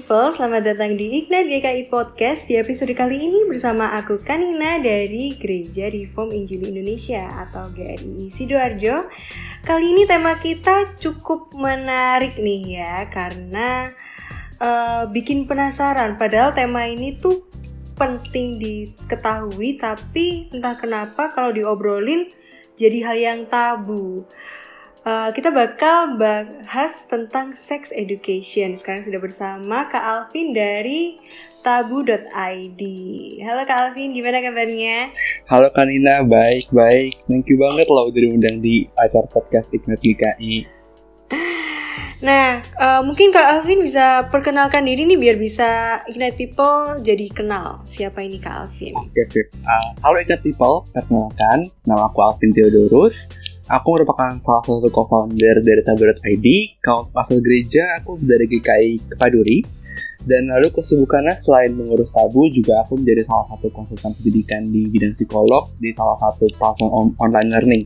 [0.00, 2.48] People, selamat datang di Ignite GKI Podcast.
[2.48, 8.96] Di episode kali ini bersama aku Kanina dari Gereja Reform Injili Indonesia atau GRI Sidoarjo.
[9.60, 13.92] Kali ini tema kita cukup menarik nih ya Karena
[14.56, 16.16] uh, bikin penasaran.
[16.16, 17.44] Padahal tema ini tuh
[17.92, 22.24] penting diketahui Tapi entah kenapa kalau diobrolin
[22.80, 24.24] jadi hal yang tabu
[25.00, 28.76] Uh, kita bakal bahas tentang sex education.
[28.76, 31.16] Sekarang sudah bersama Kak Alvin dari
[31.64, 32.82] tabu.id.
[33.40, 35.08] Halo Kak Alvin, gimana kabarnya?
[35.48, 37.16] Halo Kak Nina, baik, baik.
[37.32, 40.68] Thank you banget loh udah diundang di acara podcast Ignat GKI.
[42.20, 47.80] Nah, uh, mungkin Kak Alvin bisa perkenalkan diri nih biar bisa Ignite People jadi kenal
[47.88, 48.92] siapa ini Kak Alvin.
[49.00, 53.16] Oke, okay, uh, halo Ignite People, perkenalkan, nama aku Alvin Theodorus
[53.70, 56.46] Aku merupakan salah satu co-founder dari Tabu.id.
[56.82, 59.62] Kalau masuk gereja, aku dari GKI Kepaduri.
[60.26, 65.14] Dan lalu kesibukannya selain mengurus tabu, juga aku menjadi salah satu konsultan pendidikan di bidang
[65.16, 67.82] psikolog di salah satu platform on online learning,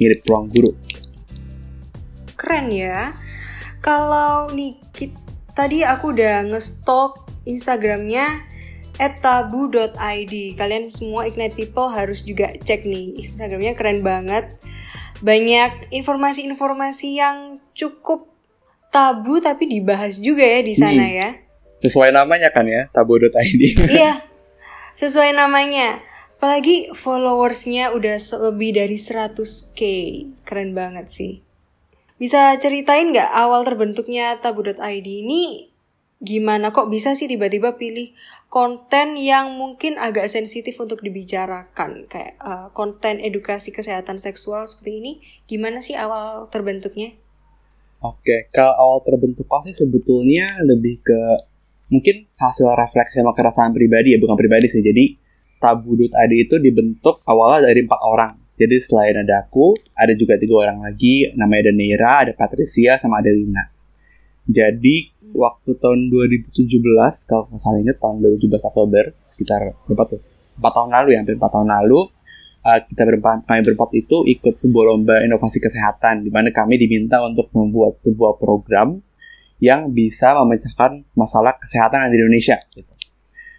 [0.00, 0.70] mirip ruang guru.
[2.38, 3.12] Keren ya.
[3.84, 4.80] Kalau nih,
[5.52, 8.54] tadi aku udah ngestok Instagramnya
[8.96, 10.34] tabu.id.
[10.54, 14.56] Kalian semua Ignite People harus juga cek nih Instagramnya keren banget
[15.22, 18.30] banyak informasi-informasi yang cukup
[18.94, 21.14] tabu tapi dibahas juga ya di sana hmm.
[21.18, 21.28] ya.
[21.84, 23.62] Sesuai namanya kan ya, tabu.id.
[24.00, 24.24] iya,
[24.96, 26.00] sesuai namanya.
[26.40, 28.20] Apalagi followersnya udah
[28.50, 29.80] lebih dari 100k.
[30.44, 31.32] Keren banget sih.
[32.16, 35.73] Bisa ceritain nggak awal terbentuknya tabu.id ini
[36.24, 36.72] gimana?
[36.72, 38.16] Kok bisa sih tiba-tiba pilih
[38.48, 42.08] konten yang mungkin agak sensitif untuk dibicarakan?
[42.08, 45.12] Kayak uh, konten edukasi kesehatan seksual seperti ini
[45.44, 47.12] gimana sih awal terbentuknya?
[48.00, 51.20] Oke, kalau awal terbentuk pasti sebetulnya lebih ke
[51.92, 54.80] mungkin hasil refleksi sama keresahan pribadi ya bukan pribadi sih.
[54.80, 55.20] Jadi
[55.60, 58.32] tabu.id itu dibentuk awalnya dari empat orang.
[58.54, 63.18] Jadi selain ada aku ada juga tiga orang lagi namanya ada Neira ada Patricia sama
[63.18, 63.73] ada Lina
[64.44, 64.96] jadi
[65.34, 66.64] waktu tahun 2017
[67.26, 70.20] kalau nggak salah ingat tahun 2017 Oktober sekitar berapa tuh?
[70.54, 72.00] 4 tahun lalu ya, hampir 4 tahun lalu
[72.64, 77.20] uh, kita berempat kami berempat itu ikut sebuah lomba inovasi kesehatan di mana kami diminta
[77.24, 79.02] untuk membuat sebuah program
[79.62, 82.90] yang bisa memecahkan masalah kesehatan di Indonesia gitu.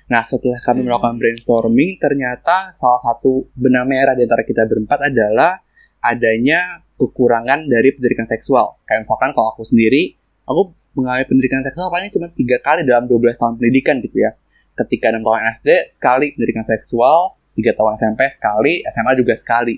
[0.06, 0.88] Nah, setelah kami hmm.
[0.91, 5.57] melakukan brainstorming, ternyata salah satu benang merah di antara kita berempat adalah
[5.97, 8.78] adanya kekurangan dari pendidikan seksual.
[8.85, 10.13] Kayak misalkan kalau aku sendiri,
[10.45, 14.33] aku mengalami pendidikan seksual paling cuma tiga kali dalam 12 tahun pendidikan gitu ya.
[14.75, 19.75] Ketika enam tahun SD sekali pendidikan seksual, tiga tahun SMP sekali, SMA juga sekali.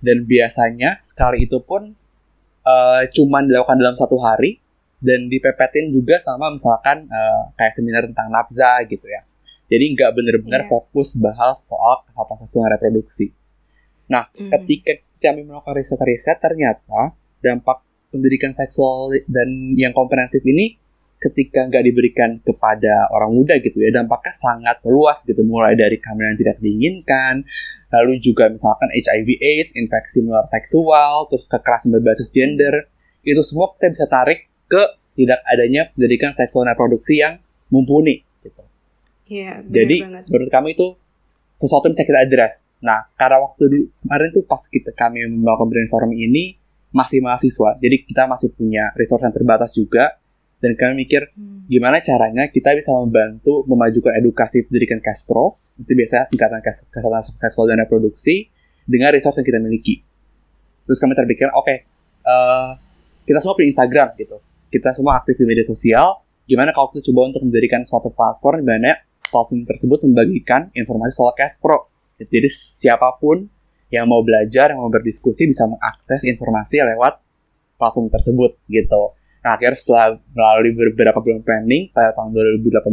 [0.00, 1.92] Dan biasanya sekali itu pun
[2.64, 4.58] uh, cuma dilakukan dalam satu hari
[5.00, 9.24] dan dipepetin juga sama misalkan uh, kayak seminar tentang nafza gitu ya.
[9.70, 10.70] Jadi nggak benar-benar yeah.
[10.70, 13.30] fokus bahas soal kesehatan seksual reproduksi.
[14.10, 14.50] Nah, mm.
[14.50, 14.92] ketika
[15.22, 20.76] kami melakukan riset-riset ternyata dampak pendidikan seksual dan yang komprehensif ini
[21.20, 26.34] ketika nggak diberikan kepada orang muda gitu ya dampaknya sangat luas gitu mulai dari kehamilan
[26.34, 27.44] tidak diinginkan
[27.90, 32.88] lalu juga misalkan HIV AIDS infeksi menular seksual terus kekerasan berbasis gender
[33.26, 34.82] itu semua kita bisa tarik ke
[35.18, 38.62] tidak adanya pendidikan seksual reproduksi yang mumpuni gitu.
[39.28, 40.24] Iya, Jadi banget.
[40.32, 40.96] menurut kami itu
[41.60, 42.52] sesuatu yang bisa kita address.
[42.80, 46.56] Nah, karena waktu di, kemarin tuh pas kita kami melakukan brainstorming ini,
[46.90, 50.18] masih mahasiswa, jadi kita masih punya resource yang terbatas juga.
[50.60, 51.72] Dan kami mikir hmm.
[51.72, 57.80] gimana caranya kita bisa membantu memajukan edukasi pendidikan Pro, itu biasanya tingkatan kesehatan seksual dan
[57.80, 58.52] reproduksi
[58.84, 60.04] dengan resource yang kita miliki.
[60.84, 61.88] Terus kami terpikir, oke, okay,
[62.28, 62.70] uh, eh,
[63.24, 64.36] kita semua punya Instagram gitu,
[64.68, 66.20] kita semua aktif di media sosial.
[66.44, 68.92] Gimana kalau kita coba untuk mendirikan suatu platform di mana
[69.30, 71.32] platform tersebut membagikan informasi soal
[71.62, 71.88] Pro.
[72.20, 73.48] Jadi siapa pun
[73.90, 77.18] yang mau belajar, yang mau berdiskusi bisa mengakses informasi lewat
[77.74, 79.14] platform tersebut gitu.
[79.42, 80.06] Nah, akhirnya setelah
[80.36, 82.30] melalui beberapa bulan planning pada tahun
[82.62, 82.86] 2018,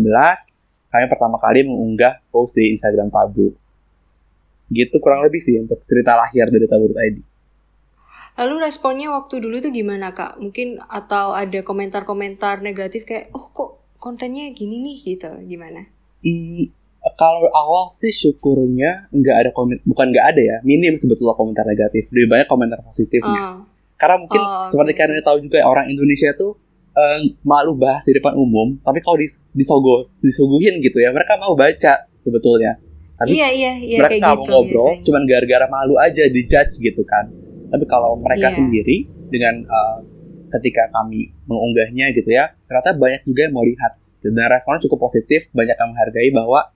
[0.89, 3.53] kami pertama kali mengunggah post di Instagram Tabu.
[4.71, 7.17] Gitu kurang lebih sih untuk cerita lahir dari Tabu.id.
[8.37, 10.37] Lalu responnya waktu dulu tuh gimana kak?
[10.37, 15.89] Mungkin atau ada komentar-komentar negatif kayak, oh kok kontennya gini nih gitu, gimana?
[16.21, 16.69] Hmm,
[17.17, 22.05] kalau awal sih syukurnya nggak ada komen bukan nggak ada ya minim sebetulnya komentar negatif
[22.13, 23.57] lebih banyak komentar positifnya uh.
[23.97, 25.01] karena mungkin oh, seperti okay.
[25.01, 26.55] kalian tahu juga orang Indonesia tuh
[26.93, 31.57] uh, malu bahas di depan umum tapi kalau di, disogo disuguhin gitu ya mereka mau
[31.57, 32.77] baca sebetulnya
[33.17, 35.05] tapi iya, iya, iya, mereka mau gitu, ngobrol biasanya.
[35.09, 37.33] cuman gara-gara malu aja dijudge gitu kan
[37.73, 38.57] tapi kalau mereka yeah.
[38.61, 38.97] sendiri
[39.33, 40.05] dengan uh,
[40.53, 45.47] ketika kami mengunggahnya gitu ya ternyata banyak juga yang mau lihat Dan responnya cukup positif,
[45.53, 46.73] banyak yang menghargai bahwa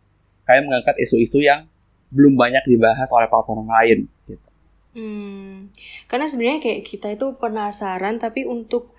[0.52, 1.64] kayak mengangkat isu-isu yang
[2.12, 4.00] belum banyak dibahas oleh platform lain.
[4.28, 4.48] Gitu.
[4.92, 5.72] Hmm,
[6.12, 8.92] karena sebenarnya kayak kita itu penasaran, tapi untuk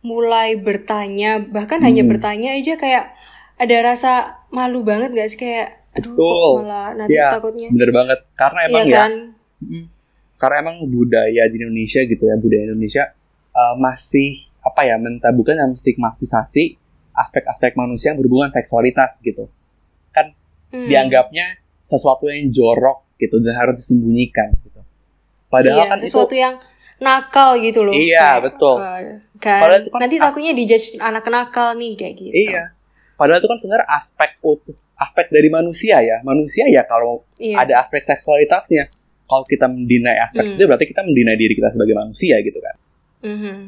[0.00, 1.86] mulai bertanya, bahkan hmm.
[1.92, 3.12] hanya bertanya aja kayak
[3.60, 4.12] ada rasa
[4.48, 6.32] malu banget gak sih kayak, aduh Betul.
[6.32, 7.68] kok malah nanti ya, takutnya.
[7.68, 9.12] Bener banget, karena iya emang iya kan?
[9.12, 9.80] ya,
[10.40, 13.04] karena emang budaya di Indonesia gitu ya, budaya Indonesia
[13.52, 16.80] uh, masih apa ya mentabukan dan stigmatisasi
[17.14, 19.52] aspek-aspek manusia yang berhubungan seksualitas gitu
[20.74, 20.88] hmm.
[20.90, 21.46] dianggapnya
[21.86, 24.80] sesuatu yang jorok gitu dan harus disembunyikan gitu
[25.46, 26.54] padahal iya, kan sesuatu itu, yang
[26.98, 29.00] nakal gitu loh iya kayak, betul uh,
[29.38, 32.74] kan padahal itu kan nanti takutnya dijudge anak nakal nih kayak gitu iya
[33.14, 37.62] padahal itu kan sebenarnya aspek utuh aspek dari manusia ya manusia ya kalau iya.
[37.62, 38.90] ada aspek seksualitasnya
[39.30, 40.54] kalau kita mendinai aspek hmm.
[40.58, 42.76] itu berarti kita mendinai diri kita sebagai manusia gitu kan
[43.22, 43.58] mm -hmm.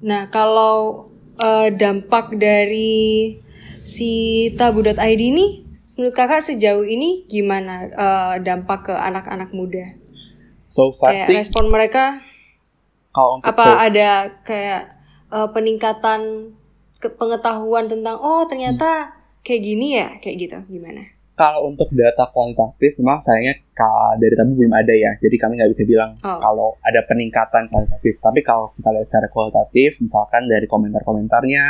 [0.00, 3.36] Nah, kalau uh, dampak dari
[3.84, 4.10] si
[4.56, 5.66] tabu.id ini,
[5.96, 9.96] menurut kakak sejauh ini gimana uh, dampak ke anak-anak muda?
[10.70, 12.22] So far kayak respon mereka,
[13.10, 14.10] kalau apa so ada
[14.46, 14.82] kayak
[15.28, 16.54] uh, peningkatan
[17.00, 19.14] ke pengetahuan tentang oh ternyata hmm.
[19.42, 21.20] kayak gini ya, kayak gitu, gimana?
[21.40, 23.64] kalau untuk data kualitatif memang sayangnya
[24.20, 26.36] dari tadi belum ada ya jadi kami nggak bisa bilang oh.
[26.36, 31.64] kalau ada peningkatan kualitatif tapi kalau kita lihat secara kualitatif misalkan dari komentar-komentarnya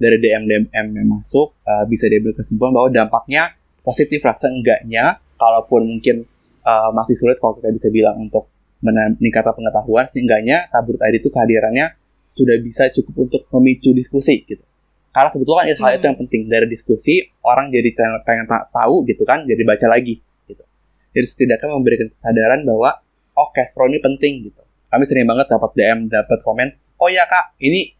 [0.00, 3.52] dari DM DM yang masuk uh, bisa diambil kesimpulan bahwa dampaknya
[3.84, 6.24] positif lah seenggaknya kalaupun mungkin
[6.64, 8.48] uh, masih sulit kalau kita bisa bilang untuk
[8.80, 12.00] meningkatkan pengetahuan seenggaknya tabur tadi itu kehadirannya
[12.32, 14.64] sudah bisa cukup untuk memicu diskusi gitu.
[15.10, 16.22] Karena sebetulnya kan hal itu yang hmm.
[16.24, 16.40] penting.
[16.46, 17.14] Dari diskusi
[17.44, 17.90] orang jadi
[18.24, 20.64] pengen tahu gitu kan jadi baca lagi gitu.
[21.12, 23.04] Jadi setidaknya memberikan kesadaran bahwa
[23.36, 24.62] oh cash flow ini penting gitu.
[24.90, 26.68] Kami sering banget dapat DM dapat komen
[27.00, 27.96] oh ya kak ini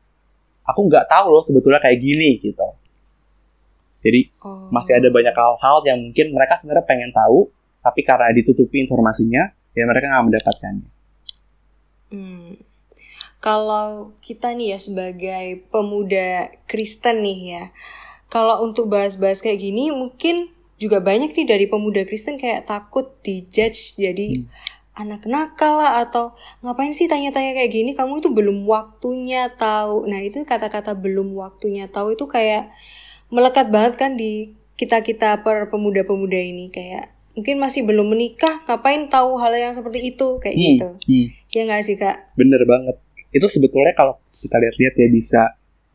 [0.70, 2.68] aku nggak tahu loh sebetulnya kayak gini gitu
[4.00, 4.70] jadi oh.
[4.72, 7.50] masih ada banyak hal-hal yang mungkin mereka sebenarnya pengen tahu
[7.82, 10.88] tapi karena ditutupi informasinya ya mereka nggak mendapatkannya
[12.14, 12.70] hmm
[13.40, 17.64] kalau kita nih ya sebagai pemuda Kristen nih ya,
[18.28, 23.96] kalau untuk bahas-bahas kayak gini mungkin juga banyak nih dari pemuda Kristen kayak takut dijudge
[23.96, 24.48] jadi hmm.
[24.94, 30.10] Anak nakal lah atau ngapain sih tanya-tanya kayak gini kamu itu belum waktunya tahu.
[30.10, 32.70] Nah, itu kata-kata belum waktunya tahu itu kayak
[33.30, 39.38] melekat banget kan di kita-kita per pemuda-pemuda ini kayak mungkin masih belum menikah ngapain tahu
[39.38, 40.88] hal yang seperti itu kayak hmm, gitu.
[40.98, 41.26] Hmm.
[41.54, 42.34] Ya nggak sih, Kak?
[42.34, 42.98] Bener banget
[43.30, 45.42] itu sebetulnya kalau kita lihat-lihat ya bisa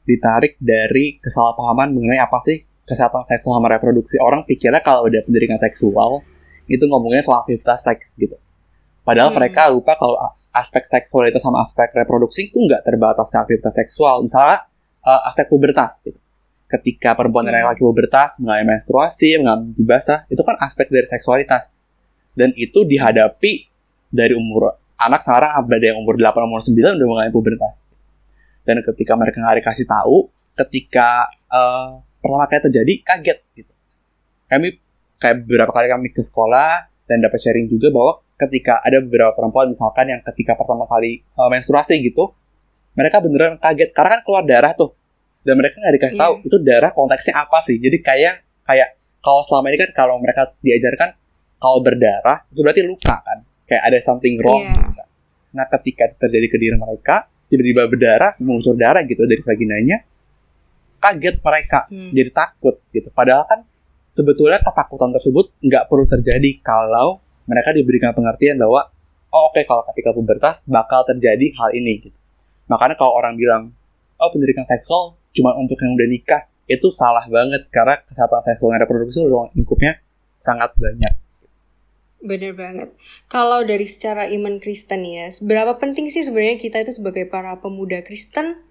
[0.06, 5.57] ditarik dari kesalahpahaman mengenai apa sih kesehatan seksual sama reproduksi orang pikirnya kalau udah pendidikan
[5.57, 6.21] seksual
[6.69, 8.38] itu ngomongnya soal aktivitas seks gitu
[9.06, 9.38] padahal hmm.
[9.38, 10.18] mereka lupa kalau
[10.56, 14.24] aspek seksual itu sama aspek reproduksi itu nggak terbatas ke aktivitas seksual.
[14.25, 14.66] Misalnya
[15.04, 16.18] uh, aspek pubertas gitu.
[16.66, 17.75] Ketika perempuan dan hmm.
[17.75, 21.69] laki pubertas mengalami menstruasi mengalami basah itu kan aspek dari seksualitas.
[22.36, 23.72] Dan itu dihadapi
[24.12, 27.75] dari umur anak sekarang ada yang umur 8 umur 9 udah mengalami pubertas.
[28.66, 33.74] Dan ketika mereka nggak dikasih tahu ketika uh, pertama kali terjadi kaget gitu.
[34.50, 34.80] Kami
[35.19, 39.71] kayak beberapa kali kami ke sekolah dan dapat sharing juga bahwa ketika ada beberapa perempuan
[39.71, 42.35] misalkan yang ketika pertama kali uh, menstruasi gitu
[42.95, 44.92] mereka beneran kaget karena kan keluar darah tuh
[45.47, 46.23] dan mereka nggak dikasih yeah.
[46.27, 48.33] tahu itu darah konteksnya apa sih jadi kayak
[48.68, 48.89] kayak
[49.23, 51.15] kalau selama ini kan kalau mereka diajarkan
[51.57, 54.63] kalau berdarah itu berarti luka kan kayak ada something wrong.
[54.63, 55.06] Yeah.
[55.56, 59.97] Nah, ketika terjadi ke diri mereka, tiba-tiba berdarah, mengucur darah gitu dari vaginanya,
[61.01, 62.11] kaget mereka, hmm.
[62.13, 63.09] jadi takut gitu.
[63.11, 63.59] Padahal kan
[64.15, 68.90] sebetulnya ketakutan tersebut nggak perlu terjadi kalau mereka diberikan pengertian bahwa
[69.33, 72.18] oh oke okay, kalau ketika pubertas bakal terjadi hal ini gitu.
[72.69, 73.73] Makanya kalau orang bilang
[74.18, 78.81] oh pendidikan seksual cuma untuk yang udah nikah itu salah banget karena kesehatan seksual dan
[78.81, 80.02] reproduksi ruang lingkupnya
[80.42, 81.14] sangat banyak.
[82.25, 82.90] Bener banget.
[83.30, 88.02] Kalau dari secara iman Kristen ya, seberapa penting sih sebenarnya kita itu sebagai para pemuda
[88.02, 88.66] Kristen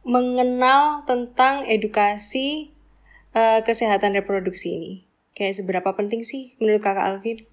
[0.00, 2.72] mengenal tentang edukasi
[3.36, 4.92] uh, kesehatan reproduksi ini?
[5.36, 7.44] Kayak seberapa penting sih menurut kakak Alvin?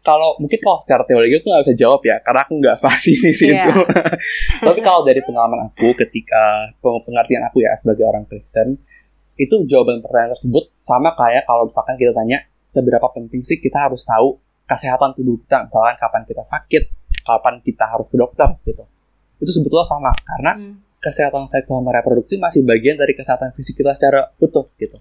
[0.00, 3.32] Kalau mungkin kalau secara teologi aku nggak bisa jawab ya, karena aku nggak pasti di
[3.36, 3.52] situ.
[3.52, 3.84] Yeah.
[4.72, 8.80] Tapi kalau dari pengalaman aku ketika pengertian aku ya sebagai orang Kristen,
[9.40, 12.38] itu jawaban pertanyaan tersebut sama kayak kalau misalkan kita tanya
[12.76, 14.36] seberapa penting sih kita harus tahu
[14.68, 16.82] kesehatan tubuh kita misalkan kapan kita sakit
[17.26, 18.84] kapan kita harus ke dokter gitu
[19.40, 20.74] itu sebetulnya sama karena hmm.
[21.00, 25.00] kesehatan seksual dan reproduksi masih bagian dari kesehatan fisik kita secara utuh gitu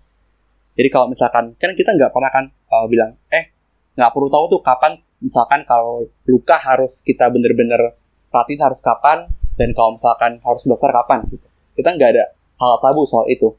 [0.74, 3.52] jadi kalau misalkan kan kita nggak pernah kan uh, bilang eh
[4.00, 8.00] nggak perlu tahu tuh kapan misalkan kalau luka harus kita bener-bener
[8.32, 9.28] perhatiin harus kapan
[9.60, 12.26] dan kalau misalkan harus dokter kapan gitu kita nggak ada
[12.56, 13.52] hal tabu soal itu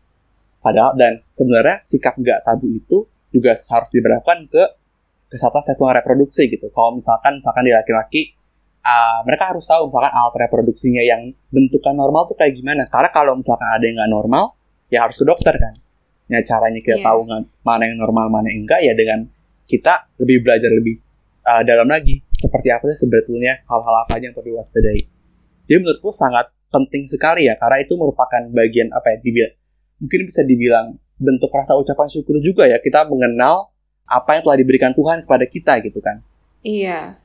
[0.61, 4.63] Padahal dan sebenarnya sikap nggak tabu itu juga harus diberlakukan ke
[5.33, 6.69] kesehatan seksual reproduksi gitu.
[6.69, 8.37] Kalau misalkan misalkan di laki-laki
[8.85, 12.85] uh, mereka harus tahu misalkan alat reproduksinya yang bentukan normal tuh kayak gimana.
[12.93, 14.45] Karena kalau misalkan ada yang nggak normal,
[14.93, 15.75] ya harus ke dokter kan.
[16.29, 17.09] Ya caranya kita yeah.
[17.09, 17.21] tahu
[17.65, 19.33] mana yang normal mana yang enggak ya dengan
[19.71, 20.99] kita lebih belajar lebih
[21.47, 25.03] uh, dalam lagi seperti apa sih sebetulnya hal-hal apa aja yang perlu diwaspadai.
[25.71, 29.55] Jadi menurutku sangat penting sekali ya karena itu merupakan bagian apa ya dibilang
[30.01, 30.87] mungkin bisa dibilang
[31.21, 33.71] bentuk rasa ucapan syukur juga ya kita mengenal
[34.11, 36.19] apa yang telah diberikan Tuhan kepada kita gitu kan.
[36.61, 37.17] Iya,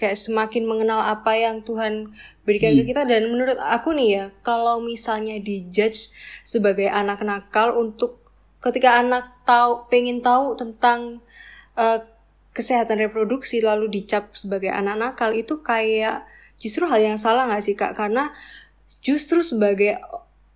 [0.00, 2.10] kayak semakin mengenal apa yang Tuhan
[2.42, 2.82] berikan hmm.
[2.82, 8.18] ke kita dan menurut aku nih ya kalau misalnya dijudge sebagai anak nakal untuk
[8.58, 11.20] ketika anak tahu pengen tahu tentang
[11.76, 12.00] uh,
[12.52, 16.28] kesehatan reproduksi lalu dicap sebagai anak nakal itu kayak
[16.60, 18.30] justru hal yang salah nggak sih kak karena
[19.00, 19.96] justru sebagai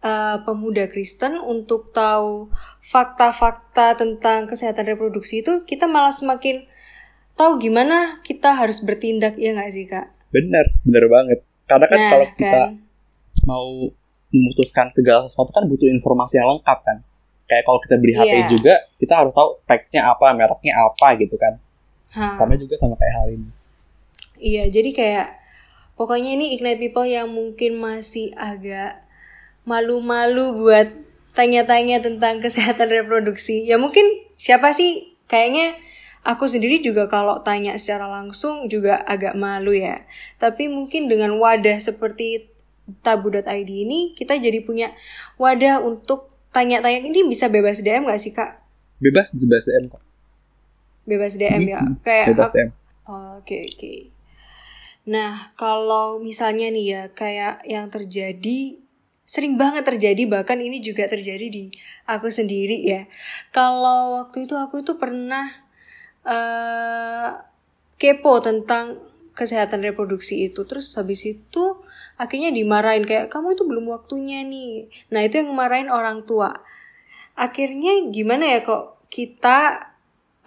[0.05, 2.53] uh, pemuda Kristen untuk tahu
[2.85, 6.69] fakta-fakta tentang kesehatan reproduksi itu kita malah semakin
[7.37, 10.13] tahu gimana kita harus bertindak ya nggak sih kak?
[10.33, 11.39] Bener, bener banget.
[11.67, 12.73] Karena kan nah, kalau kita kan.
[13.45, 13.69] mau
[14.33, 16.99] memutuskan segala sesuatu kan butuh informasi yang lengkap kan.
[17.47, 18.51] Kayak kalau kita beli HP yeah.
[18.51, 21.55] juga, kita harus tahu speknya apa, mereknya apa gitu kan.
[22.19, 22.39] Ha.
[22.39, 23.49] Sama juga sama kayak hal ini.
[24.37, 25.27] Iya, jadi kayak
[25.97, 29.07] pokoknya ini Ignite People yang mungkin masih agak
[29.67, 30.89] malu-malu buat
[31.37, 33.63] tanya-tanya tentang kesehatan reproduksi.
[33.67, 34.05] Ya mungkin
[34.39, 35.77] siapa sih kayaknya
[36.27, 40.01] aku sendiri juga kalau tanya secara langsung juga agak malu ya.
[40.43, 42.51] Tapi mungkin dengan wadah seperti
[43.03, 44.95] tabu.id ini kita jadi punya
[45.39, 48.65] wadah untuk tanya-tanya ini bisa bebas DM gak sih kak?
[48.97, 50.03] Bebas, bebas DM kok.
[51.05, 51.81] Bebas DM ya.
[52.01, 52.69] Kayak bebas DM.
[52.73, 53.45] Oke oh, oke.
[53.45, 53.99] Okay, okay.
[55.13, 58.81] Nah kalau misalnya nih ya kayak yang terjadi
[59.27, 61.75] sering banget terjadi bahkan ini juga terjadi di
[62.07, 63.11] aku sendiri ya
[63.51, 65.51] kalau waktu itu aku itu pernah
[66.23, 67.43] uh,
[67.99, 69.03] kepo tentang
[69.35, 71.65] kesehatan reproduksi itu terus habis itu
[72.17, 76.65] akhirnya dimarahin kayak kamu itu belum waktunya nih nah itu yang marahin orang tua
[77.37, 79.93] akhirnya gimana ya kok kita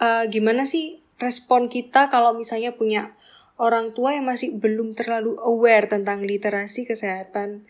[0.02, 3.14] uh, gimana sih respon kita kalau misalnya punya
[3.60, 7.68] orang tua yang masih belum terlalu aware tentang literasi kesehatan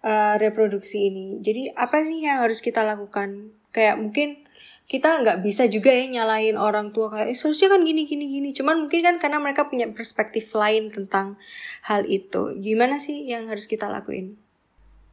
[0.00, 1.44] uh, reproduksi ini.
[1.44, 3.52] Jadi apa sih yang harus kita lakukan?
[3.76, 4.45] Kayak mungkin
[4.86, 8.48] kita nggak bisa juga ya nyalain orang tua kayak eh, seharusnya kan gini gini gini.
[8.54, 11.34] Cuman mungkin kan karena mereka punya perspektif lain tentang
[11.82, 12.54] hal itu.
[12.62, 14.38] Gimana sih yang harus kita lakuin?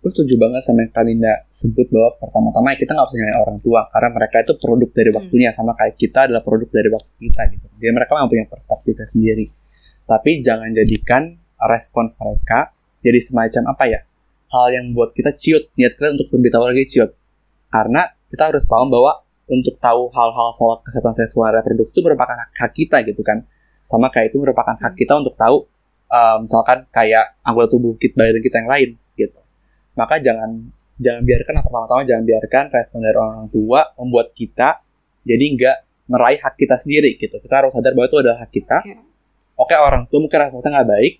[0.06, 3.58] Gue setuju banget sama yang Kalinda sebut bahwa pertama-tama ya kita nggak usah nyalain orang
[3.64, 5.18] tua karena mereka itu produk dari hmm.
[5.18, 5.58] waktunya hmm.
[5.58, 7.66] sama kayak kita adalah produk dari waktu kita gitu.
[7.82, 9.46] Jadi mereka memang punya perspektifnya sendiri.
[10.04, 11.24] Tapi jangan jadikan
[11.58, 14.00] respons mereka jadi semacam apa ya
[14.54, 17.12] hal yang buat kita ciut niat kita untuk lebih tahu lagi ciut
[17.74, 22.50] karena kita harus paham bahwa untuk tahu hal-hal soal kesehatan seksual reproduksi itu merupakan hak,
[22.56, 23.44] hak kita gitu kan.
[23.92, 25.68] Sama kayak itu merupakan hak kita untuk tahu
[26.14, 29.40] uh, misalkan kayak anggota tubuh kita badan kita yang lain gitu.
[29.98, 30.72] Maka jangan
[31.02, 34.80] jangan biarkan pertama-tama jangan biarkan respon dari orang tua membuat kita
[35.26, 37.36] jadi nggak meraih hak kita sendiri gitu.
[37.42, 38.78] Kita harus sadar bahwa itu adalah hak kita.
[38.88, 39.04] Yeah.
[39.54, 41.14] oke orang tua mungkin rasanya nggak baik.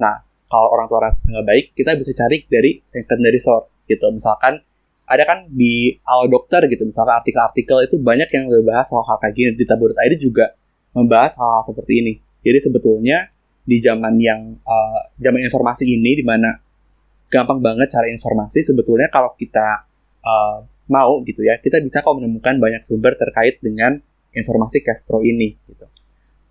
[0.00, 0.14] Nah
[0.46, 4.06] kalau orang tua nggak baik kita bisa cari dari secondary source gitu.
[4.14, 4.62] Misalkan
[5.06, 9.50] ada kan di awal dokter gitu misalkan artikel-artikel itu banyak yang membahas hal-hal kayak gini
[9.54, 10.54] di tabur.id juga
[10.92, 13.30] membahas hal-hal seperti ini jadi sebetulnya
[13.66, 16.54] di zaman yang uh, zaman informasi ini di mana
[17.30, 19.86] gampang banget cari informasi sebetulnya kalau kita
[20.22, 23.98] uh, mau gitu ya kita bisa kok menemukan banyak sumber terkait dengan
[24.34, 25.86] informasi Castro ini gitu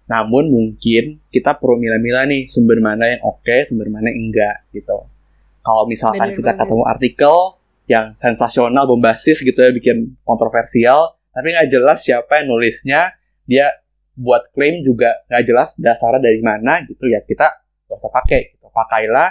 [0.06, 4.62] namun mungkin kita perlu mila-mila nih sumber mana yang oke, okay, sumber mana yang enggak
[4.70, 5.10] gitu.
[5.66, 6.62] Kalau misalkan Bener kita banget.
[6.62, 7.36] ketemu artikel
[7.86, 13.14] yang sensasional, bombastis gitu ya, bikin kontroversial, tapi nggak jelas siapa yang nulisnya,
[13.46, 13.70] dia
[14.16, 17.52] buat klaim juga nggak jelas dasarnya dari mana gitu ya kita
[17.92, 18.72] gak usah pakai gitu.
[18.72, 19.30] Pakailah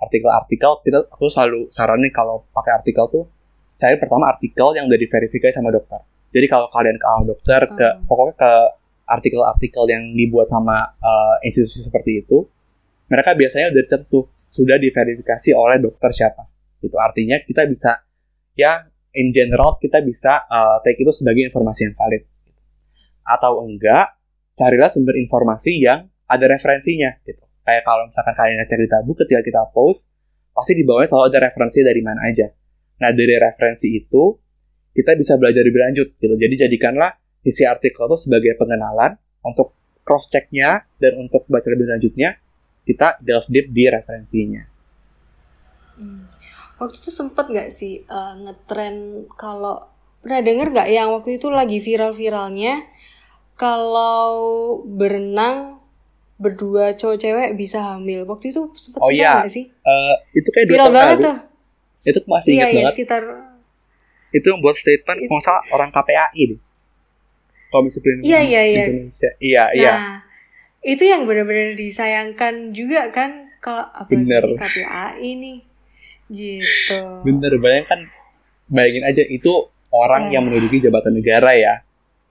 [0.00, 3.24] artikel-artikel kita aku selalu saranin kalau pakai artikel tuh
[3.76, 6.00] cari pertama artikel yang udah diverifikasi sama dokter.
[6.32, 7.92] Jadi kalau kalian ke dokter ke oh.
[8.08, 8.52] pokoknya ke
[9.04, 12.48] artikel-artikel yang dibuat sama uh, institusi seperti itu,
[13.12, 16.48] mereka biasanya udah tentu sudah diverifikasi oleh dokter siapa.
[16.82, 18.02] Itu artinya kita bisa
[18.58, 18.84] ya
[19.14, 22.22] in general kita bisa uh, take itu sebagai informasi yang valid.
[23.22, 24.18] Atau enggak,
[24.58, 27.40] carilah sumber informasi yang ada referensinya gitu.
[27.62, 30.10] Kayak kalau misalkan kalian di tabu ketika kita post,
[30.50, 32.50] pasti di bawahnya selalu ada referensi dari mana aja.
[32.98, 34.22] Nah, dari referensi itu
[34.92, 36.34] kita bisa belajar lebih lanjut gitu.
[36.34, 42.38] Jadi jadikanlah isi artikel itu sebagai pengenalan untuk cross checknya dan untuk baca lebih lanjutnya
[42.82, 44.62] kita delve deep di referensinya.
[45.96, 46.26] Hmm.
[46.82, 48.96] Waktu itu sempet nggak sih uh, ngetren
[49.38, 49.78] kalau
[50.18, 52.82] pernah denger nggak yang waktu itu lagi viral-viralnya
[53.54, 54.26] kalau
[54.82, 55.78] berenang
[56.42, 59.38] berdua cowok cewek bisa hamil waktu itu sempat Oh, iya.
[59.38, 61.26] nggak sih Eh, itu kayak viral banget lalu.
[61.30, 61.36] tuh
[62.02, 62.92] Itu masih iya ingat iya banget.
[62.94, 63.22] sekitar
[64.32, 66.60] Itu yang buat statement It- kalau salah orang KPAI deh.
[67.68, 68.84] Komisi Perlindungan Iya, iya, iya.
[68.84, 69.30] Indonesia.
[69.40, 69.92] Iya, iya.
[69.96, 70.14] Nah,
[70.82, 74.16] itu yang benar-benar disayangkan juga kan kalau di
[74.56, 75.58] KPAI nih.
[76.32, 76.98] Gitu.
[77.22, 78.08] Bener, bayangkan
[78.66, 79.52] bayangin aja itu
[79.88, 80.34] orang Eh.
[80.34, 81.74] yang menduduki jabatan negara ya.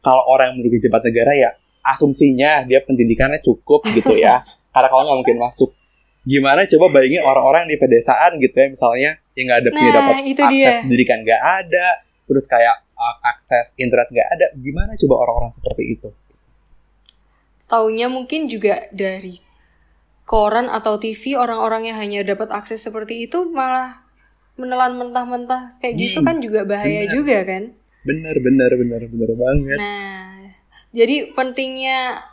[0.02, 1.50] Kalau orang yang menduduki jabatan negara ya
[1.82, 4.42] asumsinya dia pendidikannya cukup gitu ya.
[4.74, 5.70] Karena kalau nggak mungkin masuk.
[6.22, 10.16] Gimana coba bayangin orang-orang di pedesaan gitu ya misalnya yang nggak ada punya Nah, dapat
[10.24, 10.72] itu akses dia.
[10.82, 11.88] pendidikan nggak ada,
[12.26, 14.46] terus kayak uh, akses internet nggak ada.
[14.54, 16.10] Gimana coba orang-orang seperti itu?
[17.66, 19.40] Taunya mungkin juga dari
[20.32, 24.08] koran atau TV orang-orang yang hanya dapat akses seperti itu malah
[24.56, 27.12] menelan mentah-mentah kayak gitu Hmm, kan juga bahaya bener.
[27.12, 27.64] juga kan.
[28.02, 29.78] Bener, bener, bener, bener banget.
[29.78, 30.50] Nah,
[30.92, 32.24] jadi pentingnya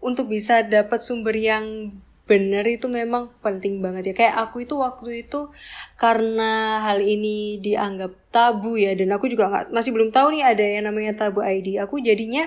[0.00, 1.92] untuk bisa dapat sumber yang
[2.28, 4.14] benar itu memang penting banget ya.
[4.14, 5.48] Kayak aku itu waktu itu
[5.96, 10.64] karena hal ini dianggap tabu ya dan aku juga nggak masih belum tahu nih ada
[10.64, 11.80] yang namanya tabu ID.
[11.82, 12.46] Aku jadinya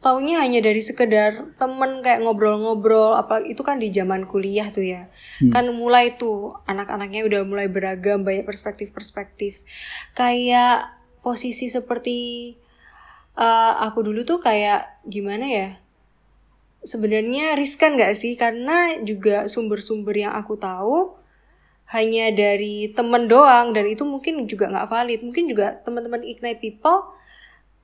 [0.00, 5.12] taunya hanya dari sekedar temen kayak ngobrol-ngobrol apa itu kan di zaman kuliah tuh ya.
[5.44, 5.52] Hmm.
[5.52, 9.60] Kan mulai tuh anak-anaknya udah mulai beragam banyak perspektif-perspektif.
[10.16, 12.18] Kayak posisi seperti
[13.36, 15.68] eh, aku dulu tuh kayak gimana ya?
[16.80, 18.40] Sebenarnya riskan gak sih?
[18.40, 21.12] Karena juga sumber-sumber yang aku tahu
[21.92, 25.20] hanya dari temen doang dan itu mungkin juga nggak valid.
[25.26, 27.20] Mungkin juga teman-teman Ignite People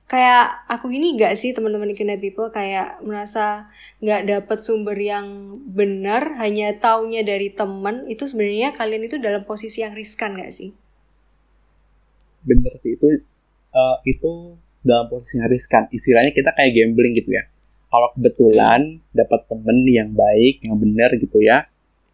[0.07, 3.67] kayak aku ini gak sih teman-teman Ignite People kayak merasa
[3.99, 9.83] nggak dapet sumber yang benar hanya taunya dari temen itu sebenarnya kalian itu dalam posisi
[9.83, 10.71] yang riskan gak sih?
[12.47, 13.19] bener sih itu
[13.75, 14.55] eh, itu
[14.87, 15.91] dalam posisi yang riskan.
[15.91, 17.43] Istilahnya kita kayak gambling gitu ya.
[17.91, 21.67] Kalau kebetulan dapat temen yang baik yang bener gitu ya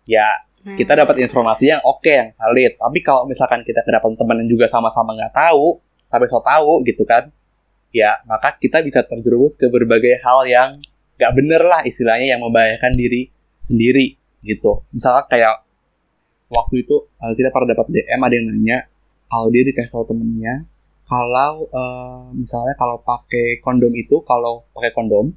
[0.10, 0.26] ya
[0.63, 2.80] Nah, kita dapat informasi yang oke yang valid.
[2.80, 7.04] Tapi kalau misalkan kita kedapatan teman yang juga sama-sama nggak tahu tapi so tahu gitu
[7.04, 7.34] kan
[7.94, 10.70] ya maka kita bisa terjerumus ke berbagai hal yang
[11.16, 13.30] nggak bener lah istilahnya yang membahayakan diri
[13.70, 15.64] sendiri gitu misalnya kayak
[16.50, 18.78] waktu itu eh, kita pernah dapat DM ada yang nanya
[19.30, 20.66] kalau dia dikasih tahu temennya
[21.06, 25.30] kalau eh, misalnya kalau pakai kondom itu kalau pakai kondom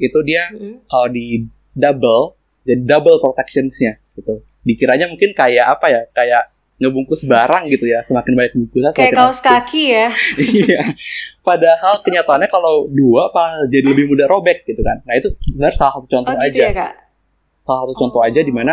[0.00, 0.86] itu dia mm-mm.
[0.86, 7.68] kalau di double jadi double protectionsnya gitu dikiranya mungkin kayak apa ya kayak ngebungkus barang
[7.68, 9.46] gitu ya semakin banyak bungkusan kayak kaos asik.
[9.46, 10.08] kaki ya.
[10.64, 10.82] iya
[11.40, 15.92] padahal kenyataannya kalau dua apa jadi lebih mudah robek gitu kan nah itu sebenarnya salah
[15.96, 16.92] satu contoh Oh gitu aja ya kak.
[17.62, 18.26] salah satu contoh Oh.
[18.26, 18.72] aja di mana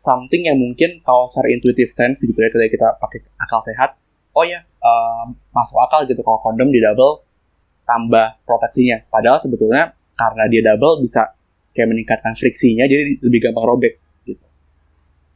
[0.00, 3.90] something yang mungkin kalau secara intuitive sense gitu ya ketika kita pakai akal sehat
[4.32, 7.26] oh ya eh, masuk akal gitu kalau kondom di double
[7.82, 11.34] tambah proteksinya padahal sebetulnya karena dia double bisa
[11.74, 13.98] kayak meningkatkan friksinya jadi lebih gampang robek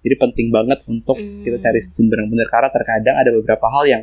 [0.05, 1.43] jadi penting banget untuk Hmm.
[1.45, 2.49] kita cari sumber yang benar.
[2.49, 4.03] Karena terkadang ada beberapa hal yang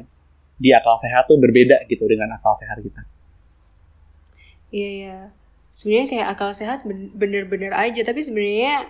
[0.57, 3.01] di akal sehat tuh berbeda gitu dengan akal sehat kita.
[4.71, 5.17] Iya ya.
[5.71, 8.01] Sebenarnya kayak akal sehat ben- bener-bener aja.
[8.03, 8.89] Tapi sebenarnya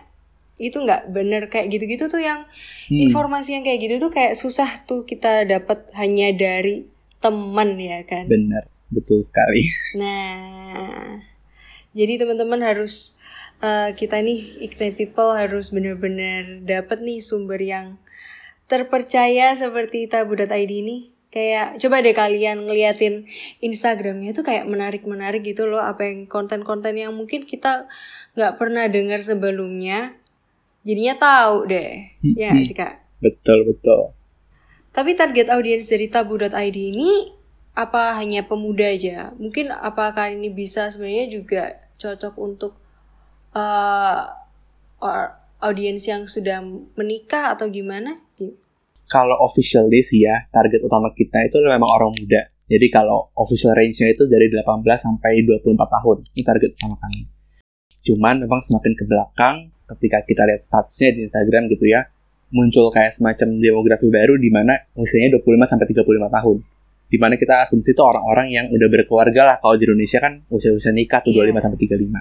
[0.57, 2.49] itu nggak bener kayak gitu-gitu tuh yang
[2.89, 6.89] Hmm, informasi yang kayak gitu tuh kayak susah tuh kita dapat hanya dari
[7.21, 8.25] teman ya kan.
[8.25, 8.63] benar.
[8.89, 9.67] Betul sekali.
[9.99, 11.19] Nah,
[11.91, 13.16] jadi teman-teman harus
[13.61, 17.97] eh, kita nih Ignite People harus bener-bener dapat nih sumber yang
[18.67, 21.15] terpercaya seperti tabu.id ini.
[21.27, 23.27] Kayak coba deh kalian ngeliatin
[23.59, 27.85] Instagramnya tuh kayak menarik-menarik gitu loh apa yang konten-konten yang mungkin kita
[28.39, 30.15] nggak pernah dengar sebelumnya.
[30.87, 32.15] Jadinya tahu deh.
[32.23, 33.03] Ya sih kak.
[33.17, 34.13] betul betul
[34.93, 37.33] Tapi target audiens dari tabu.id ini
[37.77, 39.35] apa hanya pemuda aja?
[39.37, 41.63] Mungkin apakah ini bisa sebenarnya juga
[42.01, 42.73] cocok untuk
[43.57, 44.21] eh,
[45.01, 46.61] or- audiens yang sudah
[46.93, 48.21] menikah atau gimana?
[49.07, 52.51] kalau officially sih ya, target utama kita itu memang orang muda.
[52.67, 56.17] Jadi kalau official range-nya itu dari 18 sampai 24 tahun.
[56.35, 57.23] Ini target utama kami.
[58.03, 62.03] Cuman memang semakin ke belakang, ketika kita lihat statusnya di Instagram gitu ya,
[62.51, 66.57] muncul kayak semacam demografi baru di mana usianya 25 sampai 35 tahun.
[67.07, 69.55] Di mana kita asumsi itu orang-orang yang udah berkeluarga lah.
[69.63, 71.55] Kalau di Indonesia kan usia-usia nikah tuh Iya.
[71.55, 72.19] 25 sampai 35.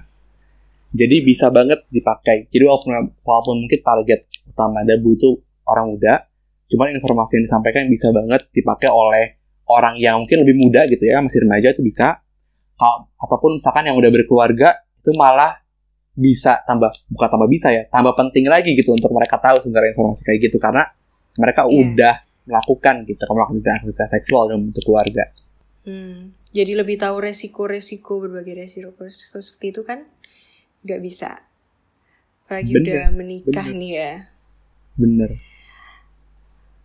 [0.96, 2.48] Jadi bisa banget dipakai.
[2.48, 5.36] Jadi walaupun, walaupun mungkin target utama Dabu itu
[5.68, 6.24] orang muda,
[6.72, 9.36] cuman informasi yang disampaikan bisa banget dipakai oleh
[9.68, 12.22] orang yang mungkin lebih muda gitu ya, masih remaja itu bisa.
[12.76, 15.58] Kalau- Ataupun misalkan yang udah berkeluarga itu malah
[16.16, 20.22] bisa tambah bukan tambah bisa ya, tambah penting lagi gitu untuk mereka tahu sebenarnya informasi
[20.24, 20.88] kayak gitu karena
[21.36, 21.92] mereka Iya.
[21.92, 22.14] udah
[22.46, 25.28] melakukan gitu, melakukan aktivitas seksual dalam bentuk keluarga.
[25.84, 26.32] Hmm.
[26.56, 30.08] Jadi lebih tahu resiko-resiko berbagai resiko, resiko seperti itu kan
[30.84, 31.30] nggak bisa.
[32.46, 33.80] Apalagi Bener, udah menikah bener.
[33.80, 34.12] nih ya.
[34.96, 35.30] Bener.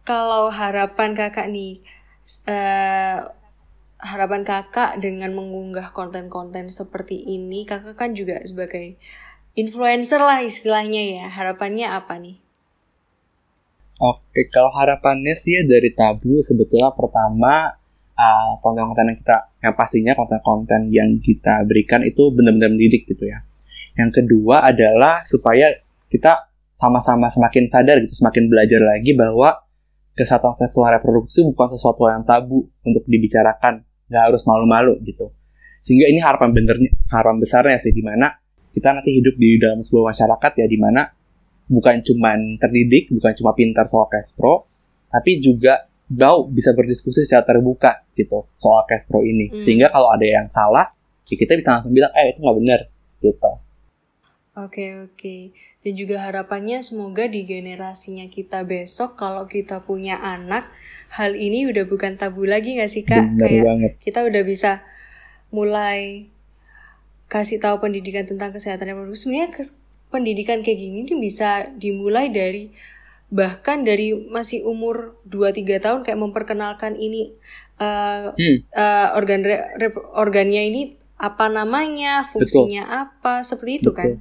[0.08, 1.80] Kalau harapan kakak nih,
[2.50, 3.18] eh,
[4.02, 8.98] harapan kakak dengan mengunggah konten-konten seperti ini, kakak kan juga sebagai
[9.54, 11.26] influencer lah istilahnya ya.
[11.30, 12.38] Harapannya apa nih?
[14.02, 17.70] Oke, kalau harapannya sih ya dari tabu sebetulnya pertama
[18.18, 23.46] uh, konten-konten yang kita yang pastinya konten-konten yang kita berikan itu benar-benar mendidik gitu ya.
[23.98, 25.72] Yang kedua adalah supaya
[26.12, 29.54] kita sama-sama semakin sadar gitu, semakin belajar lagi bahwa
[30.18, 35.32] kesehatan seksual reproduksi bukan sesuatu yang tabu untuk dibicarakan, nggak harus malu-malu gitu.
[35.86, 38.34] Sehingga ini harapan benernya, harapan besarnya sih di mana
[38.72, 41.06] kita nanti hidup di dalam sebuah masyarakat ya di mana
[41.72, 44.68] bukan cuma terdidik, bukan cuma pintar soal cash pro,
[45.08, 49.48] tapi juga mau bisa berdiskusi secara terbuka gitu soal cash pro ini.
[49.48, 49.64] Hmm.
[49.64, 50.92] Sehingga kalau ada yang salah,
[51.30, 52.80] ya kita bisa langsung bilang, eh itu nggak benar
[53.24, 53.52] gitu.
[54.62, 55.36] Oke oke.
[55.84, 60.64] Dan juga harapannya semoga di generasinya kita besok kalau kita punya anak,
[61.18, 63.26] hal ini udah bukan tabu lagi gak sih kak?
[63.26, 63.92] Bener Kayak banget.
[64.06, 64.72] kita udah bisa
[65.58, 66.30] mulai
[67.32, 69.24] kasih tahu pendidikan tentang kesehatan reproduksi.
[69.28, 69.80] Sebenarnya kes-
[70.12, 72.64] pendidikan kayak gini ini bisa dimulai dari
[73.32, 77.32] bahkan dari masih umur 2-3 tahun kayak memperkenalkan ini
[77.80, 80.82] eh, Hmm, eh, organ re- organnya ini
[81.22, 84.20] apa namanya, fungsinya apa, seperti itu kan?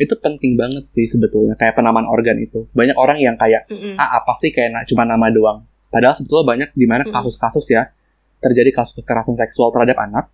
[0.00, 2.64] Itu penting banget sih sebetulnya kayak penamaan organ itu.
[2.72, 4.00] Banyak orang yang kayak Mm-mm.
[4.00, 5.68] ah apa sih kayak cuma nama doang.
[5.92, 7.92] Padahal sebetulnya banyak di mana kasus-kasus ya
[8.40, 10.32] terjadi kasus kekerasan seksual terhadap anak,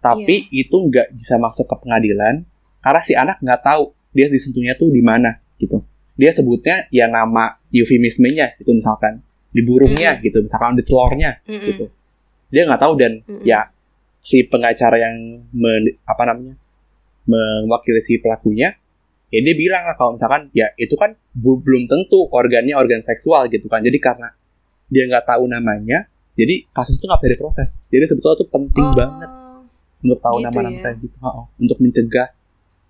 [0.00, 0.64] tapi Iya.
[0.64, 2.48] itu nggak bisa masuk ke pengadilan
[2.80, 5.84] karena si anak nggak tahu dia disentuhnya tuh di mana gitu.
[6.16, 11.66] Dia sebutnya ya nama eufemismenya itu misalkan di burungnya gitu, misalkan di telurnya Mm-mm.
[11.68, 11.84] gitu.
[12.48, 13.44] Dia nggak tahu dan Mm-mm.
[13.44, 13.68] ya
[14.20, 15.16] si pengacara yang
[15.52, 16.54] men- apa namanya
[17.24, 18.76] mewakili si pelakunya
[19.30, 23.66] ya dia bilang lah kalau misalkan ya itu kan belum tentu organnya organ seksual gitu
[23.66, 24.34] kan jadi karena
[24.90, 28.94] dia nggak tahu namanya jadi kasus itu nggak bisa diproses jadi sebetulnya itu penting Oh,
[28.96, 29.30] banget
[30.00, 30.92] untuk tahu gitu nama-nama ya.
[30.98, 32.28] gitu Oh, untuk mencegah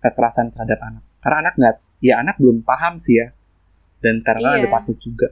[0.01, 3.27] kekerasan terhadap anak karena anak nggak ya anak belum paham sih ya
[4.01, 4.65] dan karena Iya.
[4.65, 5.29] ada takut juga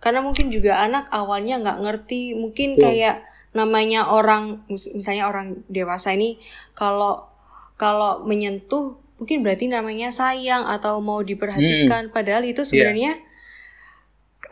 [0.00, 2.90] Karena mungkin juga anak awalnya nggak ngerti, mungkin Betul.
[2.90, 3.22] kayak
[3.54, 6.42] namanya orang, mis- misalnya orang dewasa ini
[6.74, 7.30] kalau
[7.76, 12.14] kalau menyentuh mungkin berarti namanya sayang atau mau diperhatikan, Hmm.
[12.14, 12.68] padahal itu Iya.
[12.68, 13.12] sebenarnya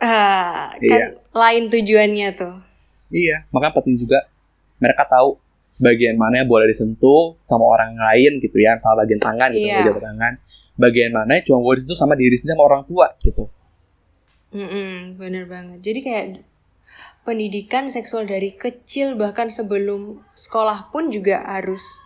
[0.01, 2.55] ah, kan lain tujuannya tuh.
[3.11, 4.23] Iya, makanya penting juga
[4.79, 5.35] mereka tahu
[5.77, 9.77] bagian mana yang boleh disentuh sama orang lain gitu ya, misalnya bagian tangan gitu, Iya.
[9.83, 10.33] bagian tangan.
[10.79, 13.43] Bagian mana yang cuma boleh disentuh sama diri sendiri sama orang tua gitu.
[14.51, 15.79] Mm-mm, bener banget.
[15.79, 16.25] Jadi kayak
[17.23, 22.01] pendidikan seksual dari kecil bahkan sebelum sekolah pun juga harus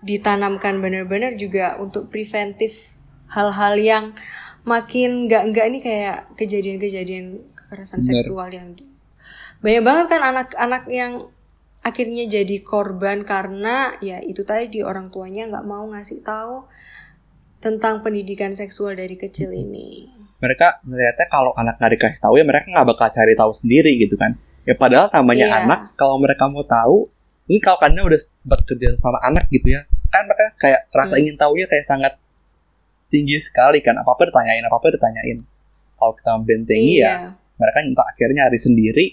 [0.00, 2.96] ditanamkan benar-benar juga untuk preventif
[3.30, 4.04] hal-hal yang
[4.64, 8.08] makin nggak nggak ini kayak kejadian-kejadian kekerasan Bener.
[8.20, 8.76] seksual yang
[9.60, 11.12] banyak banget kan anak-anak yang
[11.80, 16.64] akhirnya jadi korban karena ya itu tadi orang tuanya nggak mau ngasih tahu
[17.60, 20.08] tentang pendidikan seksual dari kecil ini.
[20.40, 24.16] Mereka melihatnya kalau anak nggak dikasih tahu ya mereka nggak bakal cari tahu sendiri gitu
[24.16, 24.36] kan.
[24.64, 25.56] Ya padahal namanya Iya.
[25.64, 27.08] anak, kalau mereka mau tahu,
[27.48, 31.22] ini kalau karena udah sempat kerja sama anak gitu ya, kan mereka kayak rasa Hmm.
[31.22, 32.12] ingin tahunya kayak sangat
[33.10, 33.98] tinggi sekali kan.
[33.98, 35.38] Apa-apa ditanyain, apa-apa ditanyain.
[35.96, 37.14] Kalau kita membentengi ya, Iya.
[37.60, 39.06] mereka minta akhirnya hari sendiri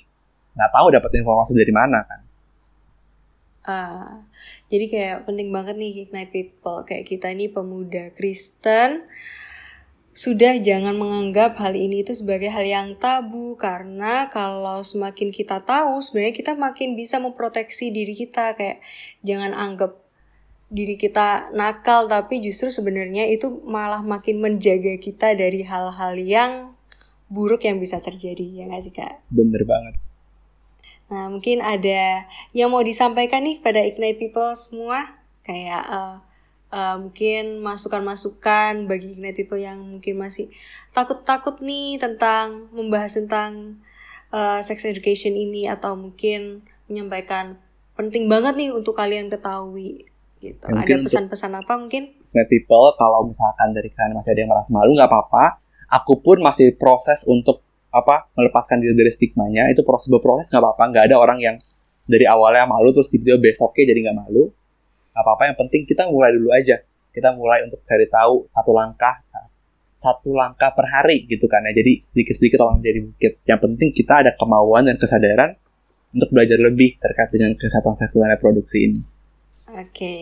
[0.55, 2.21] nggak tahu dapat informasi dari mana kan
[3.67, 4.23] Ah,
[4.71, 9.03] jadi kayak penting banget nih Ignite People kayak kita ini pemuda Kristen
[10.17, 13.53] sudah jangan menganggap hal ini itu sebagai hal yang tabu.
[13.53, 18.57] Karena kalau semakin kita tahu sebenarnya kita makin bisa memproteksi diri kita.
[18.57, 18.81] Kayak
[19.21, 19.93] jangan anggap
[20.73, 26.73] diri kita nakal tapi justru sebenarnya itu malah makin menjaga kita dari hal-hal yang
[27.29, 28.41] buruk yang bisa terjadi.
[28.41, 29.21] Ya nggak sih kak?
[29.29, 30.01] bener banget.
[31.07, 35.15] Nah, mungkin ada yang mau disampaikan nih pada Ignite People semua,
[35.47, 36.15] kayak eh,
[36.73, 40.51] eh, mungkin masukan-masukan bagi Ignite People yang mungkin masih
[40.91, 43.81] takut-takut nih tentang membahas tentang
[44.31, 47.59] eh, sex education ini atau mungkin menyampaikan
[47.97, 50.05] penting banget nih untuk kalian ketahui
[50.39, 50.65] gitu.
[50.69, 52.03] Ya, ada mungkin untuk- pesan-pesan apa mungkin?
[52.37, 55.57] People kalau misalkan dari kalian masih ada yang merasa malu nggak apa-apa
[55.89, 60.83] aku pun masih proses untuk apa melepaskan diri dari stigmanya itu proses berproses nggak apa-apa
[60.91, 61.55] nggak ada orang yang
[62.05, 64.51] dari awalnya malu terus tiba-tiba besoknya jadi nggak malu
[65.17, 66.77] nggak apa-apa yang penting kita mulai dulu aja
[67.09, 69.17] kita mulai untuk cari tahu satu langkah
[69.97, 74.21] satu langkah per hari gitu kan ya jadi sedikit-sedikit orang jadi bukit yang penting kita
[74.21, 75.57] ada kemauan dan kesadaran
[76.13, 79.01] untuk belajar lebih terkait dengan kesehatan seksual reproduksi ini.
[79.67, 80.17] Oke,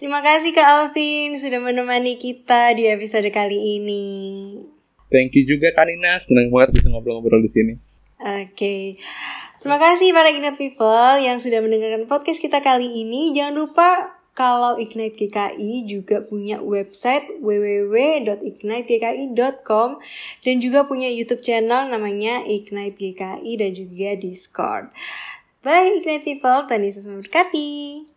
[0.00, 4.06] terima kasih Kak Alvin sudah menemani kita di episode kali ini.
[5.12, 7.74] Thank you juga Kanina, senang banget bisa ngobrol-ngobrol di sini.
[8.16, 8.96] Oke,
[9.62, 13.32] terima kasih para Ignite People yang sudah mendengarkan podcast kita kali ini.
[13.36, 19.90] Jangan lupa kalau Ignite GKI juga punya website www.ignitegki.com
[20.44, 24.92] dan juga punya YouTube channel namanya Ignite GKI dan juga Discord.
[25.64, 28.15] Bye Ignite People, Tuhan Yesus memberkati.